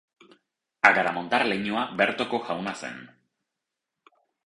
Agaramontar 0.91 1.45
leinua 1.53 1.85
bertoko 2.01 2.43
jauna 2.51 2.77
zen. 2.83 3.01